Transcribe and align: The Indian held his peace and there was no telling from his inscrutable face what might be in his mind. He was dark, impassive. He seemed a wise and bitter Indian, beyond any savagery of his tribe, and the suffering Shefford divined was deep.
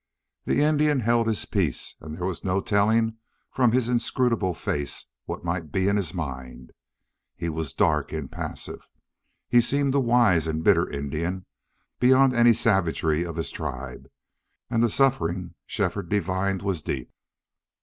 The 0.45 0.63
Indian 0.63 1.01
held 1.01 1.27
his 1.27 1.45
peace 1.45 1.95
and 2.01 2.17
there 2.17 2.25
was 2.25 2.43
no 2.43 2.59
telling 2.59 3.17
from 3.51 3.71
his 3.71 3.87
inscrutable 3.87 4.55
face 4.55 5.11
what 5.25 5.45
might 5.45 5.71
be 5.71 5.87
in 5.87 5.95
his 5.95 6.11
mind. 6.11 6.71
He 7.35 7.49
was 7.49 7.71
dark, 7.75 8.11
impassive. 8.11 8.89
He 9.47 9.61
seemed 9.61 9.93
a 9.93 9.99
wise 9.99 10.47
and 10.47 10.63
bitter 10.63 10.89
Indian, 10.89 11.45
beyond 11.99 12.33
any 12.35 12.53
savagery 12.53 13.23
of 13.23 13.35
his 13.35 13.51
tribe, 13.51 14.09
and 14.71 14.81
the 14.81 14.89
suffering 14.89 15.53
Shefford 15.67 16.09
divined 16.09 16.63
was 16.63 16.81
deep. 16.81 17.11